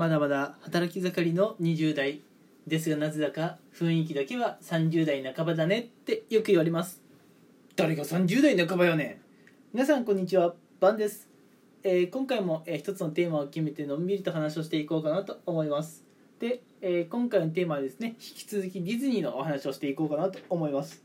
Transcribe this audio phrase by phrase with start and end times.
[0.00, 2.22] まだまだ働き盛りの20代
[2.66, 7.02] ですがなぜだか雰囲気だけは30代半ばだねってよく言われます。
[7.76, 9.20] 誰が30代半ばよね
[9.74, 11.28] 皆さんこんにちはバンです、
[11.82, 16.02] えー今回も、えー一つのテーマを決めてのんびりと話をしていこうかなと思います。
[16.38, 21.04] で、えー今回のテーマはですね引き続きディズニーのお話をしていこうかなと思います。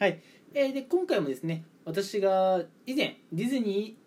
[0.00, 0.20] はい、
[0.52, 4.01] えーで今回もですね私が以前ディズニー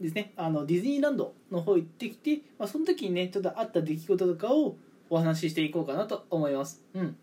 [0.00, 0.32] ですね。
[0.36, 4.76] あのディズニーランドの方行ってきて、まあ、その時にねちょっとあった出来事とかを
[5.10, 7.16] お話ししていこうかなと思います、うん、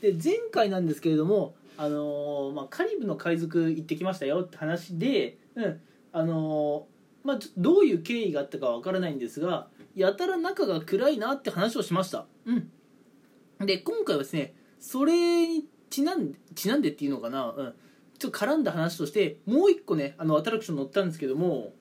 [0.00, 5.80] で前回なんですけれども、あのーまあ、カリブの海賊行ってきましたよって話で、うん。
[6.12, 17.74] あのーまあ、どういう経緯があったかわからないんですがやたら仲が暗いなって話をしました、うん、で今回はですねそれにちなんでちなんでっていうのかな、うん、
[18.18, 21.72] ちょっと絡んだ話としてもう一個ねあのアトラクション乗ったんですけども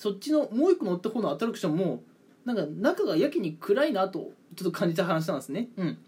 [0.00, 2.02] そっちのもう一個乗った方のアトラクションも
[2.46, 5.68] なんか中がやけに暗いなとちょっと感じた話なんですね。
[5.76, 5.98] うん。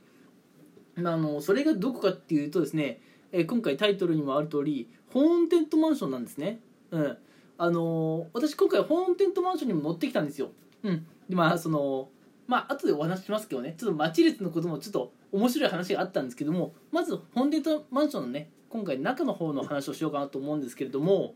[0.97, 6.61] まああのそれがどこかっていうとですね、えー今回タイトルにもある通りホーンテントマンションなんですね。
[6.91, 7.19] うん。
[7.59, 10.53] あのー私今回ホーンテントマンションにも乗ってきたんですよ。
[10.85, 11.07] うん。
[11.29, 12.09] でまあその
[12.47, 21.35] まあ後でお話ししますけどねちょっと待ち列のこともちょっと面白い話があったんですけどもまずホーンテントマンションのね今回中の方の話をしようかなと思うんですけれども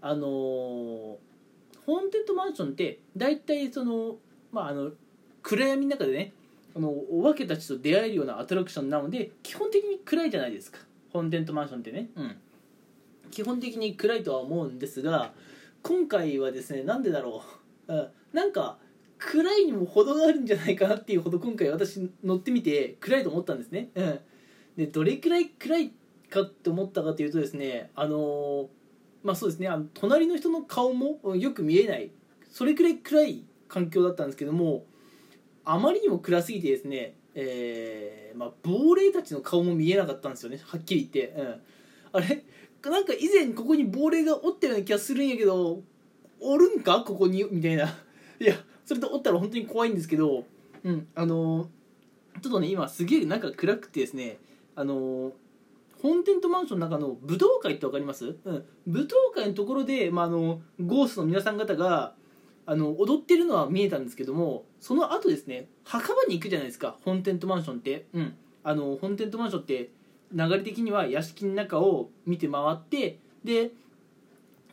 [0.00, 1.16] あのー
[1.90, 4.14] ホーンテントマンションって大体その
[4.52, 4.92] まああの
[5.42, 6.32] 暗闇の中でね
[6.76, 10.78] あのお化けたちと出会えるようなアトラクションなので基本的に暗いじゃないですか。
[11.12, 12.08] ホーンテントマンションってね。
[12.14, 12.36] うん。
[13.32, 15.32] 基本的に暗いとは思うんですが
[15.82, 17.42] 今回はですねなんでだろ
[17.88, 18.76] う、うん、なんか
[19.18, 24.20] 暗いにも程があるんじゃないかなっていうほど今回私乗ってみて暗いと思ったんですね、うん、
[24.76, 25.92] でどれくらい暗い
[26.28, 28.66] かって思ったかというとですねあのー
[29.22, 32.10] まあそうですねあの隣の人の顔もよく見えない
[32.50, 34.84] それくらい暗い環境だったんですけども
[35.64, 41.60] あまりにも暗すぎてですね、えーまあ、亡霊たちの顔も見えなかったんですよねはっきり言って、うん、
[42.12, 42.44] あれ？
[42.82, 45.82] なんか以前ここに亡霊がおったような気がするんやけど
[46.40, 47.04] おるんか？
[47.06, 47.44] ここに？
[47.50, 47.84] みたいな。
[48.40, 48.54] いや
[48.86, 50.44] それとおったら本当に怖いんですけど
[50.82, 51.66] うんあのー
[52.40, 54.38] ちょっとね今すげえ中暗くてですね
[54.74, 55.30] あのー
[56.02, 62.14] 本テントマンションの中の武道会ってわかります、うん、武道会のところで、まあ、のゴーストの皆さん方が
[62.66, 69.90] あの踊ってるのは見えたんですけどもその後ですね墓場に行くじゃないですか本テントマンションって、うん、あの本テントマンションって
[70.32, 73.70] 流れ的には屋敷の中を見て回ってで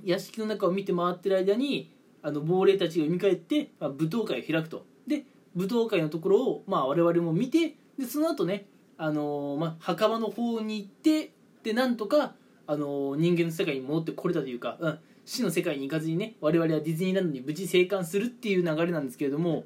[0.03, 4.85] 屋敷の中を見て回ってる間にあの亡霊たちが蘇って、まあ、舞踏会を開くと。
[5.07, 5.23] で
[5.55, 8.67] 舞踏会のところを、まあ、我々も見てでその後ね
[8.97, 11.31] あのーまあ、墓場の方に行って
[11.63, 12.34] でなんとか、
[12.66, 19.66] あのー人間の世界に戻ってこれたというか、うん、死の世界に行かずにね我々はディズニーランドに無事生還するっていう流れなんですけれども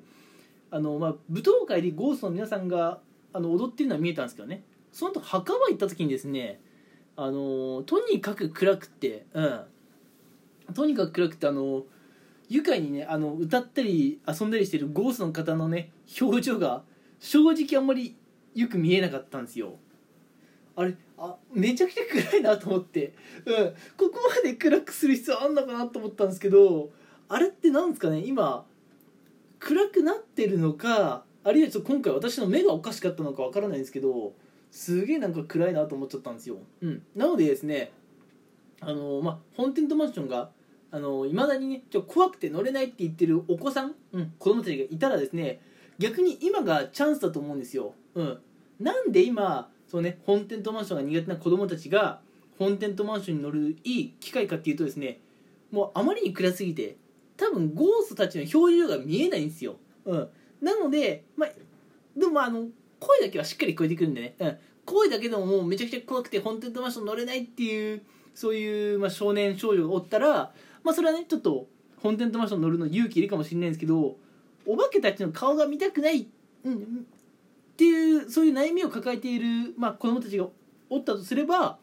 [0.72, 3.00] あの、まあ、舞踏会でゴーストの皆さんが
[3.34, 4.64] あの踊ってるのは見えたんですけどね。
[4.92, 6.60] その後墓場行った時にですね
[7.16, 9.62] あのとにかく暗くて、うん、
[10.74, 11.84] とにかく暗くてあの
[12.50, 16.84] 愉快にねあの歌ったり遊んだりしてるゴーストの方のね表情が
[17.20, 18.16] 正直あんまり
[18.56, 19.76] よく見えなかったんですよ。
[20.76, 23.14] あれあめちゃくちゃ暗いなと思って、
[23.46, 26.90] うん、ここまで暗くする必要あんのかなと思ったんですけど
[27.30, 28.66] あれってなんですかね今
[29.60, 34.34] 暗くなってるのかあるいはちょっと今回私の目がおかしかったのかわからないんですけど
[34.72, 37.92] すげえなんか暗いなと思っちゃったんですよ、うん、なのでですね
[38.80, 40.50] あのまあ本テントマンションが
[40.92, 45.62] あの未だにねちょ怖くて乗れないって言ってるお子さん、うん、子供たちがいたらですね
[46.00, 48.40] 逆に今がチャンスだと思うんですよ、うん、
[48.80, 52.22] なんで今そうね本テントマンションが苦手な子供たちが
[52.58, 55.20] 本テントマンションに乗るいい機会かっていうとですね
[55.72, 56.98] もうあまりに暗すぎて
[57.38, 60.30] 多分ゴーストたちの表情が見えないんですよ、うん、
[60.62, 61.50] なのでまあ
[62.16, 62.68] でもあの
[63.00, 68.02] 声だけはしっかり聞こえてくるんでね、うん、声だけでももうめちゃくちゃ怖くて本テントマンション乗れないっていう
[68.36, 71.68] そういう、まあ、少年少女がおったらまあそれはねちょっと
[72.02, 74.18] 本テントマンション乗るの勇気いるかもしれないんですけど
[74.66, 76.28] お化けたちの顔が見たくない、
[76.64, 77.06] うん、
[77.82, 80.46] っていうそういう悩みを抱えている、まあ、子供たちが
[80.88, 81.80] おったとすれば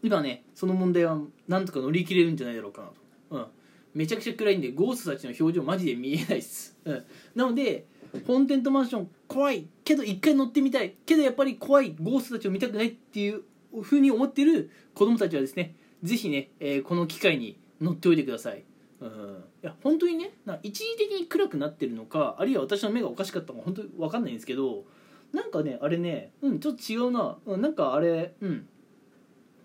[0.00, 1.18] 今ねその問題は
[1.48, 2.94] なんとか乗り切れるんじゃないだろうかなと、
[3.30, 3.46] うん、
[3.94, 7.04] めちゃくちゃ暗いんでゴーストたちの表情マジで見えないっす、うん、
[7.34, 7.84] なので
[8.28, 10.94] 本テントマンション怖いけど一回乗ってみたい。
[11.04, 13.42] けどやっぱり怖いゴーストたちを見たくないっていう
[13.82, 18.62] ふうに思ってる子供たちはですねぜひね、えーこの機会に乗っておいてください。
[19.06, 19.44] うん。
[19.62, 24.84] いや本当にねな一時的に暗くなってるのかあるいは私の目がおかしかったのか本当に分かんないんですけど
[25.32, 28.68] なんかねあれねうんちょっと違うな、うん、なんかあれうん。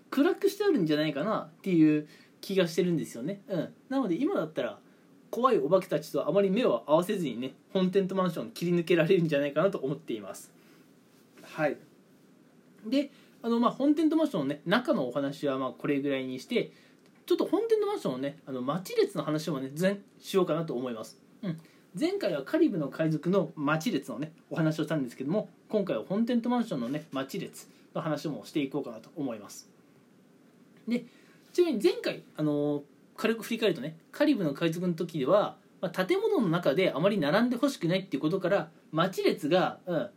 [0.09, 2.07] 暗くしてあるんじゃないかなっていう
[2.41, 3.41] 気がしてるんですよね。
[3.49, 3.73] うん。
[3.89, 4.79] なので今だったら
[5.29, 10.51] 怖いお化けたちとあまり目を合わせずにね本テントマンション切り抜けられるんじゃないかなと思っています。
[11.43, 11.77] はい。
[12.85, 13.11] で
[13.41, 16.71] あのまあ本テントマンションのね中のお話はまあこれぐらいにして
[17.27, 21.59] ちょっと本テントマンションのねあの待ち列の話もね全しようかなと思います、うん、
[21.99, 29.69] 前回はカリブの海賊の待ち列のねお話をしたんですけども今回は本テントマンションのね待ち列の話もしていこうかなと思います。
[30.87, 31.03] で
[31.51, 32.83] ちなみに前回あの
[33.17, 40.09] 軽く振り返るとねカリブの海賊の時では、まあ、建物の中であまり並んでほしくないっていうことから待ち列が、うん、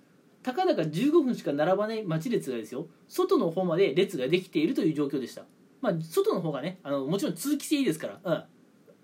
[0.45, 2.87] たかだか15分しか並ばない待ち列がですよ。
[3.09, 5.43] 外の方まで列ができているという状況でした。
[5.81, 8.47] まあ外の方がねあのもちろん通気性いいですから、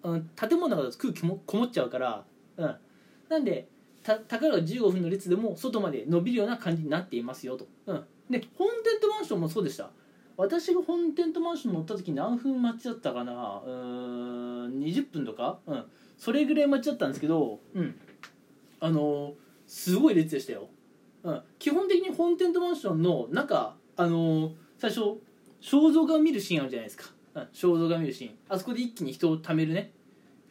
[0.05, 2.25] うん、うん、建物の中だと空気もこもっちゃうから、
[2.56, 2.76] うん、
[3.28, 3.69] なんで
[4.02, 9.90] たたかが15分の列でも外まで伸びるような感じになっていますよと、うん、で本テントマンションもそうでした。
[10.38, 13.62] 私が本テントマンション乗った時何分待ちだったかな？
[13.67, 13.70] う
[14.69, 15.84] ん20分とか、うん、
[16.19, 17.99] それぐらい待ちだったんですけど、うん、
[18.81, 19.32] あのー
[19.67, 20.69] すごい列でしたよ、
[21.25, 25.17] うん、基本的に本テントマンションの中あのー最初
[25.67, 28.35] 肖像画を見るシーンあるじゃないですか、うん、肖像画を見るシーン。
[28.49, 29.91] あそこで一気に人を貯めるね。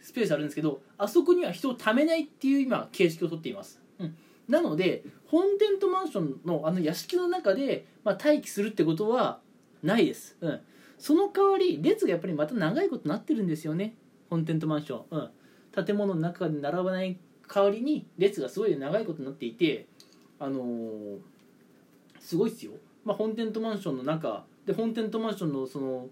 [0.02, 4.16] スペースあるんですけどあそこには人を貯めないっていう今形式をとっています、うん、
[4.48, 9.40] なので本テントマンションのあの屋敷の中で、まあ、待機するってことは
[9.82, 10.60] ないです、うん、
[11.00, 13.96] その代わり列がやっぱりまた長いことなってるんですよね。
[14.30, 15.32] 本テントマンション、
[15.76, 19.88] うん、建物の中で並ばない代わりに列がすごい長いことになっていて
[20.40, 21.18] あのー
[22.20, 22.72] すごいっすよ、
[23.04, 26.08] まあ、本テントマンションの中で本テントマンションのその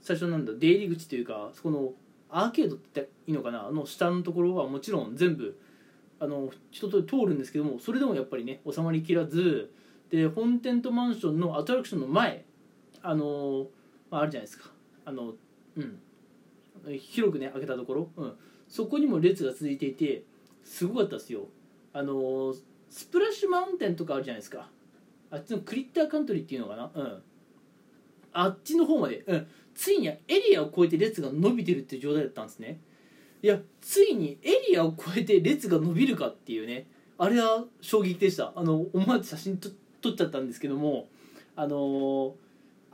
[0.00, 1.92] 最初なんだ出入り口というかそこの
[2.30, 5.58] アーケードっていいのかなあの下のところはもちろん全部
[6.20, 9.70] あの人と通るんですけどもそれでもやっぱりね収まりきらず
[10.10, 12.44] で本テントマンションのアトラクションの前
[13.02, 13.66] あの、
[14.10, 14.70] ま、あるじゃないですか。
[15.04, 15.34] あの
[15.76, 15.98] うん。
[16.98, 18.32] 広くね開けたところ、うん、
[18.68, 20.24] そこにも列が続いていて
[20.64, 21.46] すごかったですよ。
[21.92, 22.54] あの
[22.90, 24.68] スプラッシュマウンテンとかあるじゃないですか。
[25.30, 26.90] あっちのクリッターカントリーっていうのかな。
[26.94, 27.22] うん。
[28.34, 32.80] あっちの方まで、うん、ついにエリアを越えて列が伸びてるっていう状態だったんですね。
[33.42, 36.86] いやついにエリアを越えて列が伸びるかっていうね
[37.18, 38.52] あれは衝撃でした。
[38.54, 41.08] あの思わず写真撮っちゃったんですけども
[41.56, 42.32] あのー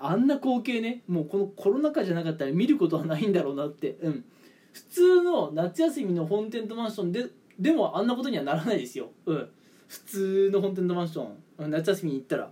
[0.02, 4.24] あんな光景ねもうこのコロナ禍じゃなかったら見ることはないんだろうなってうん。
[4.72, 7.26] 普通の夏休みの本テントマンションで
[7.58, 9.10] でもあんなことにはならないですよ。
[9.26, 9.48] うん。
[9.88, 11.26] 普通の本テントマンショ
[11.66, 12.50] ン夏休みに行ったら。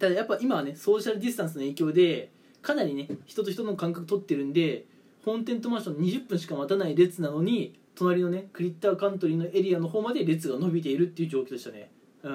[0.00, 2.32] ただやっぱ今はねソーシャルディスタンスの影響で
[2.62, 4.86] かなりね人と人の間隔取ってるんで
[5.24, 11.90] 本テントマンション20分しか待たない列なのに隣のねクリッターカントリーのエリアの方まで列が伸びているっていう状況でしたね。
[12.22, 12.32] うん。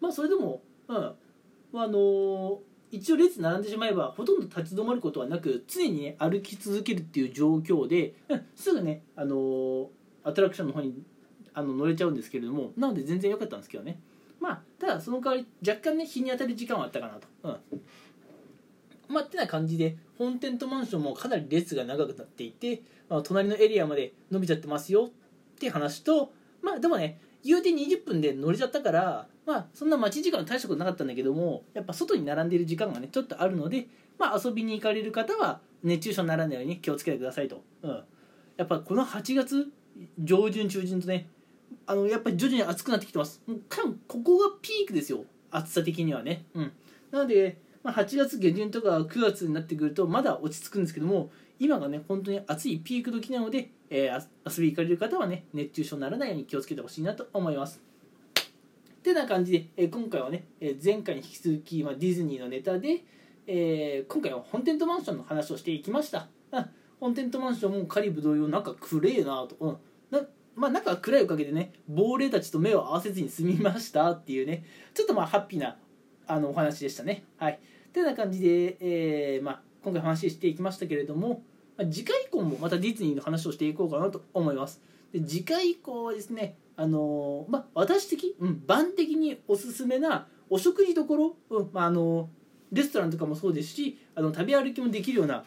[0.00, 0.96] まあそれでもうん。
[0.96, 1.16] あ
[1.74, 2.56] のー
[2.92, 8.46] 一応列並んでしまえばほとんど立ち止まることはなく常にね歩き続けるっていう状況で、うん。
[8.54, 9.86] すぐねあのー
[10.24, 11.02] アトラクションの方に
[11.54, 13.98] あの乗れちゃうんですけれどもなので全然良かったんですけどね。
[14.82, 17.28] ただその代わり若干ね日に当たる時間はあったかなと。
[17.44, 19.14] うん。
[19.14, 26.32] まあってな感じで本テントマンションもかなり列が長くなっていて、まあ、隣のエリアまで伸びちゃってますよって話と
[26.62, 33.86] まあでもね言うて20分で乗れちゃったからまあそんな待ち時間大したことなかったんだけどもやっぱ外に並んでる時間がねちょっとあるので
[34.18, 38.04] まあ遊びに行かれる方は熱中症にならないように気をつけてくださいと、うん、
[38.56, 39.68] やっぱこの8月
[40.18, 41.28] 上旬中旬とね
[41.86, 43.42] あのやっぱり徐々に暑くなってきてます。
[43.46, 45.24] もう多分ここがピークですよ。
[45.50, 46.44] 暑さ的にはね。
[46.54, 46.72] うん。
[47.10, 57.80] なので、まあ、8月下旬とか9月になってくるとまだ落ち着くんですけども今がね本当に暑いピーク時なので、えー遊び行かれる方はね熱中症にならないように気をつけてほしいなと思います。
[59.02, 63.04] てな感じで、えー今回はね、えー前回に引き続き、まあ、ディズニーのネタで、
[63.46, 66.66] えー今回は本テントマンションの話をしていきました、うん、
[67.00, 69.76] 本テントマンションもカリブ同様なんか暗えなと、うん。
[70.10, 70.24] な
[70.54, 75.76] まあ、なんか暗いおかげでね亡霊たちと目を合わせずに済みましたっていうねちょっとまあハッピーな
[76.26, 77.24] あのお話でしたね。
[77.36, 77.58] はい。
[77.92, 81.42] てな感じで、えーまあ、今回話していきましたけれども、
[81.76, 84.80] まあ次回以降もまたディズニーの話をしていこうかなと思います。
[85.12, 92.28] で次回以降はですねあのーまあ私的、うん、番的におすすめなお食事どころ、うんまああの
[92.72, 95.44] レストランとかもそうですしあの食べ歩きもできるような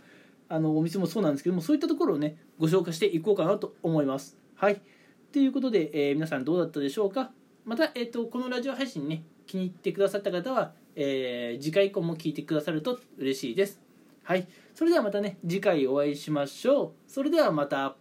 [0.47, 4.37] あのお店もそうなんですけどもそういったところをねご紹介していこうかなと思います。
[4.55, 4.81] はい。
[5.35, 7.29] ということで、えー皆さんどうだったでしょうか？
[7.65, 13.81] また、えー、とこのラジオ配信ね気に入ってくださった方は、えー次回以降も聞いてくださると嬉しいです。
[14.23, 14.47] はい。
[14.73, 17.11] それではまたね次回お会いしましょう。
[17.11, 17.97] それではまた。